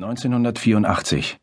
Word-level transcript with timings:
1984 0.00 1.40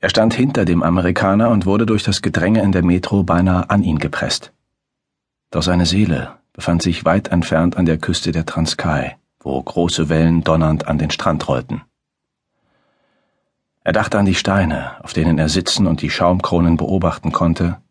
Er 0.00 0.08
stand 0.08 0.32
hinter 0.32 0.64
dem 0.64 0.82
Amerikaner 0.82 1.50
und 1.50 1.66
wurde 1.66 1.84
durch 1.84 2.02
das 2.02 2.22
Gedränge 2.22 2.62
in 2.62 2.72
der 2.72 2.82
Metro 2.82 3.24
beinahe 3.24 3.68
an 3.68 3.82
ihn 3.82 3.98
gepresst. 3.98 4.54
Doch 5.50 5.62
seine 5.62 5.84
Seele 5.84 6.38
befand 6.54 6.80
sich 6.80 7.04
weit 7.04 7.28
entfernt 7.28 7.76
an 7.76 7.84
der 7.84 7.98
Küste 7.98 8.32
der 8.32 8.46
Transkei, 8.46 9.18
wo 9.40 9.62
große 9.62 10.08
Wellen 10.08 10.42
donnernd 10.42 10.88
an 10.88 10.96
den 10.96 11.10
Strand 11.10 11.46
rollten. 11.46 11.82
Er 13.84 13.92
dachte 13.92 14.18
an 14.18 14.24
die 14.24 14.34
Steine, 14.34 15.04
auf 15.04 15.12
denen 15.12 15.38
er 15.38 15.50
sitzen 15.50 15.86
und 15.86 16.00
die 16.00 16.08
Schaumkronen 16.08 16.78
beobachten 16.78 17.32
konnte, 17.32 17.82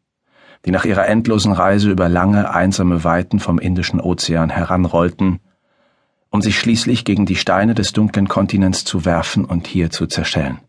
die 0.66 0.72
nach 0.72 0.86
ihrer 0.86 1.08
endlosen 1.08 1.52
Reise 1.52 1.92
über 1.92 2.10
lange, 2.10 2.50
einsame 2.50 3.04
Weiten 3.04 3.40
vom 3.40 3.60
Indischen 3.60 4.02
Ozean 4.02 4.50
heranrollten 4.50 5.40
um 6.38 6.42
sich 6.44 6.60
schließlich 6.60 7.04
gegen 7.04 7.26
die 7.26 7.36
Steine 7.36 7.74
des 7.74 7.94
dunklen 7.94 8.28
Kontinents 8.28 8.86
zu 8.86 9.06
werfen 9.06 9.44
und 9.44 9.66
hier 9.66 9.90
zu 9.90 10.06
zerschellen. 10.06 10.60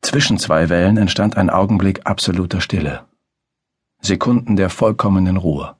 Zwischen 0.00 0.38
zwei 0.38 0.70
Wellen 0.70 0.96
entstand 0.96 1.36
ein 1.36 1.50
Augenblick 1.50 2.06
absoluter 2.06 2.62
Stille. 2.62 3.04
Sekunden 4.00 4.56
der 4.56 4.70
vollkommenen 4.70 5.36
Ruhe. 5.36 5.76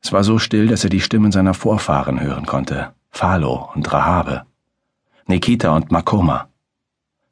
Es 0.00 0.12
war 0.12 0.22
so 0.22 0.38
still, 0.38 0.68
dass 0.68 0.84
er 0.84 0.90
die 0.90 1.00
Stimmen 1.00 1.32
seiner 1.32 1.54
Vorfahren 1.54 2.20
hören 2.20 2.46
konnte, 2.46 2.94
Phalo 3.10 3.68
und 3.74 3.92
Rahabe, 3.92 4.46
Nikita 5.26 5.74
und 5.74 5.90
Makoma, 5.90 6.50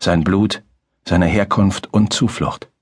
sein 0.00 0.24
Blut, 0.24 0.64
seine 1.04 1.27
Herkunft 1.27 1.94
und 1.94 2.12
Zuflucht. 2.12 2.72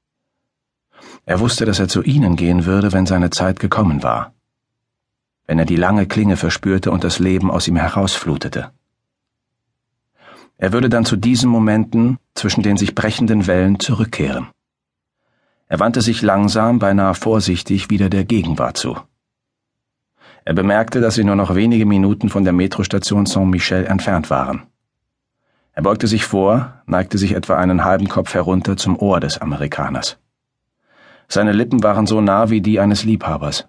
Er 1.26 1.38
wusste, 1.40 1.66
dass 1.66 1.80
er 1.80 1.88
zu 1.88 2.02
ihnen 2.02 2.36
gehen 2.36 2.64
würde, 2.64 2.94
wenn 2.94 3.04
seine 3.04 3.28
Zeit 3.28 3.60
gekommen 3.60 4.02
war 4.02 4.32
wenn 5.50 5.58
er 5.58 5.64
die 5.64 5.74
lange 5.74 6.06
Klinge 6.06 6.36
verspürte 6.36 6.92
und 6.92 7.02
das 7.02 7.18
Leben 7.18 7.50
aus 7.50 7.66
ihm 7.66 7.74
herausflutete. 7.74 8.70
Er 10.58 10.72
würde 10.72 10.88
dann 10.88 11.04
zu 11.04 11.16
diesen 11.16 11.50
Momenten 11.50 12.18
zwischen 12.36 12.62
den 12.62 12.76
sich 12.76 12.94
brechenden 12.94 13.48
Wellen 13.48 13.80
zurückkehren. 13.80 14.46
Er 15.66 15.80
wandte 15.80 16.02
sich 16.02 16.22
langsam, 16.22 16.78
beinahe 16.78 17.14
vorsichtig 17.14 17.90
wieder 17.90 18.08
der 18.08 18.24
Gegenwart 18.24 18.76
zu. 18.76 18.96
Er 20.44 20.54
bemerkte, 20.54 21.00
dass 21.00 21.16
sie 21.16 21.24
nur 21.24 21.34
noch 21.34 21.56
wenige 21.56 21.84
Minuten 21.84 22.28
von 22.28 22.44
der 22.44 22.52
Metrostation 22.52 23.26
Saint-Michel 23.26 23.86
entfernt 23.86 24.30
waren. 24.30 24.68
Er 25.72 25.82
beugte 25.82 26.06
sich 26.06 26.26
vor, 26.26 26.80
neigte 26.86 27.18
sich 27.18 27.32
etwa 27.32 27.56
einen 27.56 27.84
halben 27.84 28.08
Kopf 28.08 28.34
herunter 28.34 28.76
zum 28.76 28.96
Ohr 28.96 29.18
des 29.18 29.38
Amerikaners. 29.38 30.16
Seine 31.26 31.50
Lippen 31.50 31.82
waren 31.82 32.06
so 32.06 32.20
nah 32.20 32.50
wie 32.50 32.60
die 32.60 32.78
eines 32.78 33.02
Liebhabers. 33.02 33.66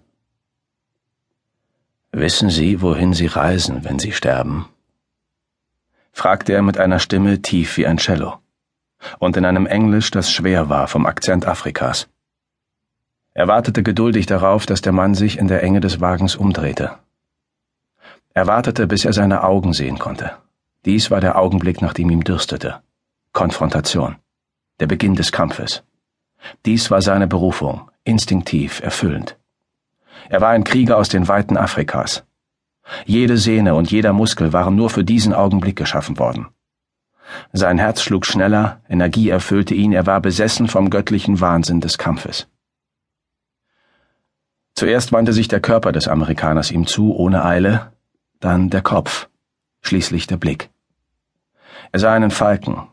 Wissen 2.12 2.50
Sie, 2.50 2.82
wohin 2.82 3.14
Sie 3.14 3.28
reisen, 3.28 3.84
wenn 3.84 4.00
Sie 4.00 4.12
sterben? 4.12 4.68
fragte 6.12 6.54
er 6.54 6.62
mit 6.62 6.78
einer 6.78 7.00
Stimme 7.00 7.42
tief 7.42 7.78
wie 7.78 7.88
ein 7.88 7.98
Cello 7.98 8.42
und 9.20 9.38
in 9.38 9.46
einem 9.46 9.66
Englisch, 9.66 10.12
das 10.12 10.32
schwer 10.32 10.70
war 10.70 10.88
vom 10.88 11.06
Akzent 11.06 11.48
Afrikas. 11.48 12.08
Er 13.34 13.48
wartete 13.48 13.84
geduldig 13.84 14.26
darauf, 14.26 14.66
dass 14.66 14.82
der 14.82 14.92
Mann 14.92 15.16
sich 15.16 15.38
in 15.38 15.48
der 15.48 15.64
Enge 15.64 15.80
des 15.80 16.02
Wagens 16.02 16.36
umdrehte. 16.36 16.98
Er 18.34 18.48
wartete, 18.48 18.88
bis 18.88 19.06
er 19.06 19.14
seine 19.14 19.44
Augen 19.44 19.74
sehen 19.74 20.00
konnte. 20.00 20.38
Dies 20.86 21.12
war 21.12 21.22
der 21.22 21.38
Augenblick, 21.38 21.82
nach 21.82 21.94
dem 21.94 22.10
ihm 22.10 22.24
dürstete. 22.24 22.82
Konfrontation. 23.34 24.18
Der 24.80 24.88
Beginn 24.88 25.16
des 25.16 25.32
Kampfes. 25.32 25.84
Dies 26.66 26.92
war 26.92 27.02
seine 27.02 27.28
Berufung, 27.28 27.90
instinktiv, 28.04 28.82
erfüllend. 28.82 29.38
Er 30.30 30.42
war 30.42 30.50
ein 30.50 30.64
Krieger 30.64 30.98
aus 30.98 31.10
den 31.10 31.28
Weiten 31.28 31.58
Afrikas. 31.58 32.24
Jede 33.06 33.38
Sehne 33.38 33.76
und 33.76 33.92
jeder 33.92 34.14
Muskel 34.14 34.54
waren 34.54 34.76
nur 34.76 34.90
für 34.90 35.04
diesen 35.04 35.34
Augenblick 35.34 35.76
geschaffen 35.76 36.20
worden. 36.20 36.48
Sein 37.54 37.78
Herz 37.78 38.02
schlug 38.02 38.26
schneller, 38.26 38.82
Energie 38.90 39.30
erfüllte 39.30 39.74
ihn, 39.74 39.94
er 39.94 40.06
war 40.06 40.20
besessen 40.20 40.68
vom 40.68 40.90
göttlichen 40.90 41.40
Wahnsinn 41.40 41.80
des 41.80 41.98
Kampfes. 41.98 42.48
Zuerst 44.74 45.12
wandte 45.12 45.34
sich 45.34 45.48
der 45.48 45.60
Körper 45.60 45.92
des 45.92 46.08
Amerikaners 46.08 46.72
ihm 46.72 46.88
zu, 46.88 47.16
ohne 47.16 47.46
Eile, 47.46 47.94
dann 48.40 48.70
der 48.70 48.82
Kopf, 48.82 49.30
schließlich 49.82 50.28
der 50.28 50.38
Blick. 50.38 50.70
Er 51.92 52.00
sah 52.00 52.14
einen 52.14 52.32
Falken, 52.32 52.88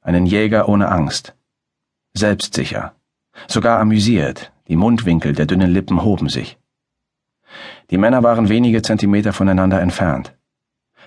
einen 0.00 0.26
Jäger 0.26 0.68
ohne 0.68 0.88
Angst, 0.90 1.34
selbstsicher, 2.14 2.94
sogar 3.48 3.80
amüsiert, 3.80 4.52
die 4.68 4.76
Mundwinkel 4.76 5.32
der 5.32 5.46
dünnen 5.46 5.70
Lippen 5.70 6.02
hoben 6.02 6.28
sich. 6.28 6.58
Die 7.90 7.98
Männer 7.98 8.22
waren 8.22 8.48
wenige 8.48 8.82
Zentimeter 8.82 9.32
voneinander 9.32 9.80
entfernt, 9.80 10.36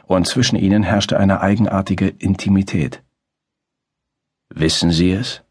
und 0.05 0.27
zwischen 0.27 0.57
ihnen 0.57 0.83
herrschte 0.83 1.17
eine 1.17 1.41
eigenartige 1.41 2.07
Intimität. 2.07 3.03
Wissen 4.49 4.91
Sie 4.91 5.11
es? 5.11 5.44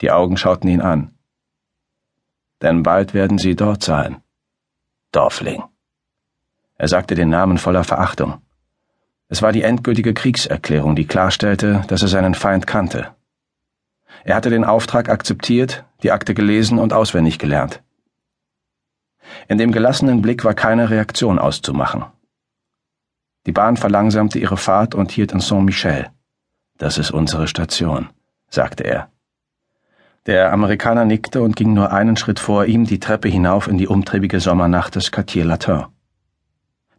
Die 0.00 0.10
Augen 0.10 0.36
schauten 0.36 0.68
ihn 0.68 0.80
an. 0.80 1.14
Denn 2.60 2.82
bald 2.82 3.14
werden 3.14 3.38
Sie 3.38 3.54
dort 3.54 3.82
sein. 3.82 4.22
Dorfling. 5.12 5.62
Er 6.76 6.88
sagte 6.88 7.14
den 7.14 7.28
Namen 7.28 7.58
voller 7.58 7.84
Verachtung. 7.84 8.40
Es 9.28 9.42
war 9.42 9.52
die 9.52 9.62
endgültige 9.62 10.14
Kriegserklärung, 10.14 10.96
die 10.96 11.06
klarstellte, 11.06 11.84
dass 11.88 12.02
er 12.02 12.08
seinen 12.08 12.34
Feind 12.34 12.66
kannte. 12.66 13.14
Er 14.24 14.36
hatte 14.36 14.50
den 14.50 14.64
Auftrag 14.64 15.08
akzeptiert, 15.08 15.84
die 16.02 16.12
Akte 16.12 16.34
gelesen 16.34 16.78
und 16.78 16.92
auswendig 16.92 17.38
gelernt. 17.38 17.82
In 19.48 19.58
dem 19.58 19.72
gelassenen 19.72 20.22
Blick 20.22 20.44
war 20.44 20.54
keine 20.54 20.90
Reaktion 20.90 21.38
auszumachen. 21.38 22.04
Die 23.46 23.52
Bahn 23.52 23.76
verlangsamte 23.76 24.38
ihre 24.38 24.56
Fahrt 24.56 24.94
und 24.94 25.10
hielt 25.10 25.32
in 25.32 25.40
Saint-Michel. 25.40 26.10
Das 26.78 26.98
ist 26.98 27.10
unsere 27.10 27.48
Station, 27.48 28.08
sagte 28.48 28.84
er. 28.84 29.10
Der 30.26 30.52
Amerikaner 30.52 31.04
nickte 31.04 31.42
und 31.42 31.56
ging 31.56 31.74
nur 31.74 31.92
einen 31.92 32.16
Schritt 32.16 32.38
vor 32.38 32.66
ihm 32.66 32.84
die 32.84 33.00
Treppe 33.00 33.28
hinauf 33.28 33.66
in 33.66 33.78
die 33.78 33.88
umtriebige 33.88 34.38
Sommernacht 34.38 34.94
des 34.94 35.10
Quartier 35.10 35.44
Latin. 35.44 35.86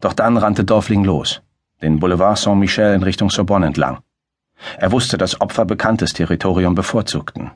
Doch 0.01 0.11
dann 0.11 0.35
rannte 0.35 0.65
Dorfling 0.65 1.05
los, 1.05 1.41
den 1.81 1.99
Boulevard 1.99 2.37
Saint-Michel 2.37 2.93
in 2.93 3.03
Richtung 3.03 3.29
Sorbonne 3.29 3.67
entlang. 3.67 3.99
Er 4.77 4.91
wusste, 4.91 5.17
dass 5.17 5.41
Opfer 5.41 5.65
bekanntes 5.65 6.13
Territorium 6.13 6.75
bevorzugten. 6.75 7.51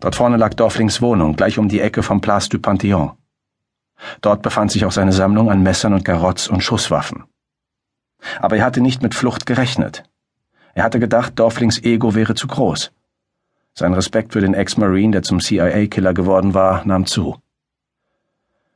Dort 0.00 0.16
vorne 0.16 0.36
lag 0.36 0.54
Dorflings 0.54 1.02
Wohnung, 1.02 1.36
gleich 1.36 1.58
um 1.58 1.68
die 1.68 1.80
Ecke 1.80 2.02
vom 2.02 2.20
Place 2.20 2.48
du 2.48 2.58
Panthéon. 2.58 3.12
Dort 4.20 4.42
befand 4.42 4.72
sich 4.72 4.84
auch 4.84 4.92
seine 4.92 5.12
Sammlung 5.12 5.50
an 5.50 5.62
Messern 5.62 5.94
und 5.94 6.04
Garotts 6.04 6.48
und 6.48 6.62
Schusswaffen. 6.62 7.24
Aber 8.40 8.56
er 8.56 8.64
hatte 8.64 8.80
nicht 8.80 9.02
mit 9.02 9.14
Flucht 9.14 9.46
gerechnet. 9.46 10.04
Er 10.74 10.84
hatte 10.84 10.98
gedacht, 10.98 11.38
Dorflings 11.38 11.82
Ego 11.82 12.14
wäre 12.14 12.34
zu 12.34 12.46
groß. 12.46 12.92
Sein 13.74 13.94
Respekt 13.94 14.32
für 14.32 14.40
den 14.40 14.54
Ex-Marine, 14.54 15.12
der 15.12 15.22
zum 15.22 15.40
CIA-Killer 15.40 16.14
geworden 16.14 16.54
war, 16.54 16.84
nahm 16.84 17.06
zu. 17.06 17.36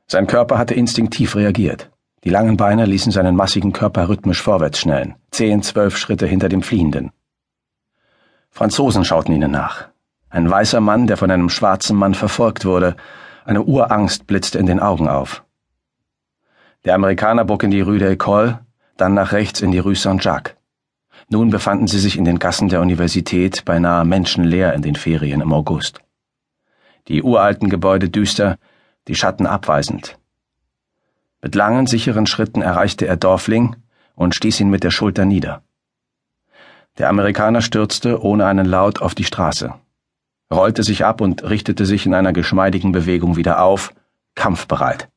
Sein 0.07 0.27
Körper 0.27 0.57
hatte 0.57 0.73
instinktiv 0.73 1.35
reagiert. 1.35 1.89
Die 2.23 2.29
langen 2.29 2.57
Beine 2.57 2.85
ließen 2.85 3.11
seinen 3.11 3.35
massigen 3.35 3.71
Körper 3.71 4.09
rhythmisch 4.09 4.41
vorwärts 4.41 4.79
schnellen, 4.79 5.15
zehn, 5.31 5.61
zwölf 5.63 5.97
Schritte 5.97 6.27
hinter 6.27 6.49
dem 6.49 6.61
Fliehenden. 6.61 7.11
Franzosen 8.59 9.05
schauten 9.05 9.33
ihnen 9.33 9.51
nach. 9.51 9.87
Ein 10.29 10.51
weißer 10.51 10.81
Mann, 10.81 11.07
der 11.07 11.15
von 11.15 11.31
einem 11.31 11.47
schwarzen 11.47 11.95
Mann 11.95 12.13
verfolgt 12.13 12.65
wurde. 12.65 12.97
Eine 13.45 13.63
Urangst 13.63 14.27
blitzte 14.27 14.59
in 14.59 14.65
den 14.65 14.81
Augen 14.81 15.07
auf. 15.07 15.45
Der 16.83 16.93
Amerikaner 16.93 17.45
bog 17.45 17.63
in 17.63 17.71
die 17.71 17.79
Rue 17.79 17.99
de 17.99 18.13
École, 18.13 18.59
dann 18.97 19.13
nach 19.13 19.31
rechts 19.31 19.61
in 19.61 19.71
die 19.71 19.79
Rue 19.79 19.95
Saint-Jacques. 19.95 20.57
Nun 21.29 21.51
befanden 21.51 21.87
sie 21.87 21.99
sich 21.99 22.17
in 22.17 22.25
den 22.25 22.37
Gassen 22.37 22.67
der 22.67 22.81
Universität, 22.81 23.63
beinahe 23.63 24.03
menschenleer 24.03 24.73
in 24.73 24.81
den 24.81 24.95
Ferien 24.95 25.39
im 25.39 25.53
August. 25.53 26.01
Die 27.07 27.23
uralten 27.23 27.69
Gebäude 27.69 28.09
düster, 28.09 28.57
die 29.07 29.15
Schatten 29.15 29.47
abweisend. 29.47 30.19
Mit 31.41 31.55
langen, 31.55 31.87
sicheren 31.87 32.27
Schritten 32.27 32.61
erreichte 32.61 33.07
er 33.07 33.15
Dorfling 33.15 33.77
und 34.15 34.35
stieß 34.35 34.59
ihn 34.59 34.69
mit 34.69 34.83
der 34.83 34.91
Schulter 34.91 35.23
nieder. 35.23 35.63
Der 36.97 37.09
Amerikaner 37.09 37.61
stürzte 37.61 38.21
ohne 38.21 38.45
einen 38.45 38.65
Laut 38.65 39.01
auf 39.01 39.15
die 39.15 39.23
Straße, 39.23 39.73
rollte 40.51 40.83
sich 40.83 41.05
ab 41.05 41.21
und 41.21 41.43
richtete 41.43 41.85
sich 41.85 42.05
in 42.05 42.13
einer 42.13 42.33
geschmeidigen 42.33 42.91
Bewegung 42.91 43.35
wieder 43.37 43.61
auf, 43.61 43.93
kampfbereit. 44.35 45.09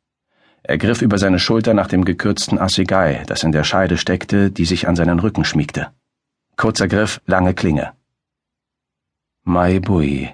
Er 0.62 0.78
griff 0.78 1.02
über 1.02 1.18
seine 1.18 1.40
Schulter 1.40 1.74
nach 1.74 1.88
dem 1.88 2.04
gekürzten 2.04 2.58
Assegai, 2.58 3.24
das 3.26 3.42
in 3.42 3.50
der 3.50 3.64
Scheide 3.64 3.96
steckte, 3.96 4.50
die 4.50 4.64
sich 4.64 4.86
an 4.86 4.94
seinen 4.94 5.18
Rücken 5.18 5.44
schmiegte. 5.44 5.92
Kurzer 6.56 6.86
Griff, 6.86 7.20
lange 7.26 7.54
Klinge. 7.54 7.94
Mai 9.42 9.80
Bui, 9.80 10.30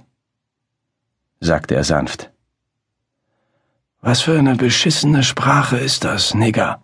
sagte 1.41 1.75
er 1.75 1.85
sanft. 1.85 2.31
Was 4.01 4.21
für 4.21 4.39
eine 4.39 4.55
beschissene 4.55 5.23
Sprache 5.23 5.79
ist 5.79 6.05
das, 6.05 6.35
Nigger? 6.35 6.83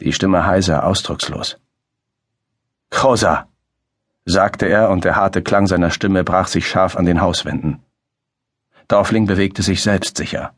Die 0.00 0.12
Stimme 0.12 0.46
heiser, 0.46 0.86
ausdruckslos. 0.86 1.58
Rosa, 2.92 3.48
sagte 4.24 4.66
er, 4.66 4.90
und 4.90 5.04
der 5.04 5.16
harte 5.16 5.42
Klang 5.42 5.66
seiner 5.66 5.90
Stimme 5.90 6.24
brach 6.24 6.48
sich 6.48 6.68
scharf 6.68 6.96
an 6.96 7.06
den 7.06 7.20
Hauswänden. 7.20 7.82
Dorfling 8.88 9.26
bewegte 9.26 9.62
sich 9.62 9.82
selbstsicher. 9.82 10.54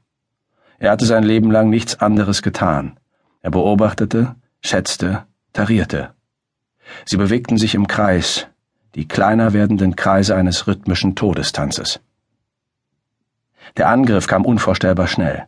Er 0.78 0.92
hatte 0.92 1.04
sein 1.04 1.22
Leben 1.24 1.50
lang 1.50 1.68
nichts 1.68 2.00
anderes 2.00 2.42
getan, 2.42 2.98
Er 3.42 3.50
beobachtete, 3.50 4.36
schätzte, 4.60 5.26
tarierte. 5.52 6.14
Sie 7.06 7.16
bewegten 7.16 7.56
sich 7.56 7.74
im 7.74 7.86
Kreis, 7.86 8.46
die 8.94 9.08
kleiner 9.08 9.52
werdenden 9.52 9.96
Kreise 9.96 10.36
eines 10.36 10.66
rhythmischen 10.66 11.14
Todestanzes. 11.14 12.00
Der 13.76 13.88
Angriff 13.88 14.26
kam 14.26 14.44
unvorstellbar 14.44 15.06
schnell. 15.06 15.46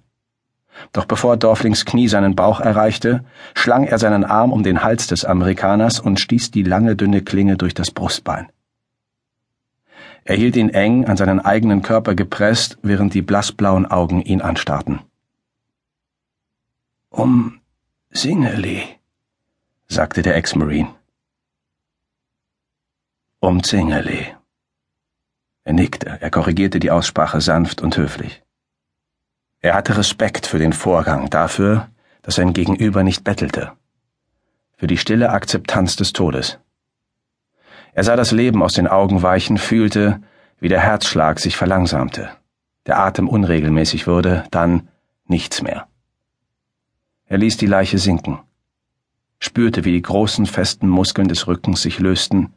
Doch 0.92 1.04
bevor 1.04 1.36
Dorflings 1.36 1.84
Knie 1.84 2.08
seinen 2.08 2.34
Bauch 2.34 2.60
erreichte, 2.60 3.24
schlang 3.54 3.84
er 3.84 3.98
seinen 3.98 4.24
Arm 4.24 4.52
um 4.52 4.62
den 4.62 4.82
Hals 4.82 5.06
des 5.06 5.24
Amerikaners 5.24 6.00
und 6.00 6.18
stieß 6.18 6.50
die 6.50 6.62
lange 6.62 6.96
dünne 6.96 7.22
Klinge 7.22 7.56
durch 7.56 7.74
das 7.74 7.90
Brustbein. 7.90 8.50
Er 10.24 10.36
hielt 10.36 10.56
ihn 10.56 10.70
eng 10.70 11.06
an 11.06 11.16
seinen 11.16 11.40
eigenen 11.40 11.82
Körper 11.82 12.14
gepresst, 12.14 12.78
während 12.82 13.14
die 13.14 13.22
blassblauen 13.22 13.86
Augen 13.86 14.22
ihn 14.22 14.40
anstarrten. 14.40 15.00
Um 17.10 17.60
Singeli, 18.10 18.84
sagte 19.88 20.22
der 20.22 20.36
Ex-Marine. 20.36 20.94
Um 23.40 23.62
Zingeli. 23.62 24.34
Er 25.64 25.72
nickte, 25.72 26.18
er 26.20 26.30
korrigierte 26.30 26.78
die 26.78 26.90
Aussprache 26.90 27.40
sanft 27.40 27.82
und 27.82 27.96
höflich. 27.96 28.42
Er 29.64 29.74
hatte 29.74 29.96
Respekt 29.96 30.46
für 30.48 30.58
den 30.58 30.72
Vorgang, 30.72 31.30
dafür, 31.30 31.88
dass 32.22 32.34
sein 32.34 32.52
Gegenüber 32.52 33.04
nicht 33.04 33.22
bettelte, 33.22 33.72
für 34.76 34.88
die 34.88 34.98
stille 34.98 35.30
Akzeptanz 35.30 35.94
des 35.94 36.12
Todes. 36.12 36.58
Er 37.92 38.02
sah 38.02 38.16
das 38.16 38.32
Leben 38.32 38.60
aus 38.60 38.74
den 38.74 38.88
Augen 38.88 39.22
weichen, 39.22 39.58
fühlte, 39.58 40.20
wie 40.58 40.68
der 40.68 40.80
Herzschlag 40.80 41.38
sich 41.38 41.56
verlangsamte, 41.56 42.30
der 42.86 42.98
Atem 42.98 43.28
unregelmäßig 43.28 44.08
wurde, 44.08 44.44
dann 44.50 44.88
nichts 45.26 45.62
mehr. 45.62 45.86
Er 47.26 47.38
ließ 47.38 47.56
die 47.56 47.66
Leiche 47.66 47.98
sinken, 47.98 48.40
spürte, 49.38 49.84
wie 49.84 49.92
die 49.92 50.02
großen, 50.02 50.46
festen 50.46 50.88
Muskeln 50.88 51.28
des 51.28 51.46
Rückens 51.46 51.82
sich 51.82 52.00
lösten 52.00 52.52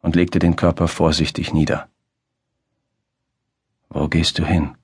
und 0.00 0.16
legte 0.16 0.40
den 0.40 0.56
Körper 0.56 0.88
vorsichtig 0.88 1.52
nieder. 1.52 1.88
Wo 3.88 4.08
gehst 4.08 4.38
du 4.40 4.44
hin? 4.44 4.74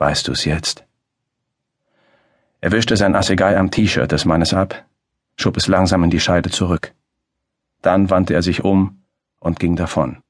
Weißt 0.00 0.28
du's 0.28 0.46
jetzt? 0.46 0.86
Er 2.62 2.72
wischte 2.72 2.96
sein 2.96 3.14
Assegai 3.14 3.58
am 3.58 3.70
T-Shirt 3.70 4.10
des 4.10 4.24
Mannes 4.24 4.54
ab, 4.54 4.86
schob 5.36 5.58
es 5.58 5.66
langsam 5.66 6.02
in 6.04 6.08
die 6.08 6.20
Scheide 6.20 6.48
zurück. 6.48 6.94
Dann 7.82 8.08
wandte 8.08 8.32
er 8.32 8.40
sich 8.40 8.64
um 8.64 9.02
und 9.40 9.60
ging 9.60 9.76
davon. 9.76 10.22